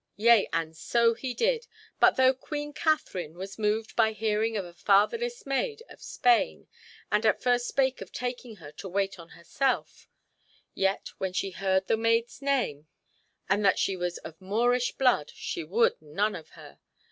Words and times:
Yea, 0.15 0.49
and 0.51 0.75
so 0.75 1.13
he 1.13 1.31
did, 1.31 1.67
but 1.99 2.15
though 2.15 2.33
Queen 2.33 2.73
Katharine 2.73 3.35
was 3.35 3.59
moved 3.59 3.95
by 3.95 4.13
hearing 4.13 4.57
of 4.57 4.65
a 4.65 4.73
fatherless 4.73 5.45
maid 5.45 5.83
of 5.89 6.01
Spain, 6.01 6.67
and 7.11 7.23
at 7.23 7.43
first 7.43 7.67
spake 7.67 8.01
of 8.01 8.11
taking 8.11 8.55
her 8.55 8.71
to 8.71 8.89
wait 8.89 9.19
on 9.19 9.29
herself, 9.37 10.07
yet 10.73 11.09
when 11.19 11.33
she 11.33 11.51
heard 11.51 11.85
the 11.85 11.97
maid's 11.97 12.41
name, 12.41 12.87
and 13.47 13.63
that 13.63 13.77
she 13.77 13.95
was 13.95 14.17
of 14.17 14.41
Moorish 14.41 14.93
blood, 14.93 15.29
she 15.35 15.63
would 15.63 16.01
none 16.01 16.33
of 16.35 16.49
her. 16.57 16.79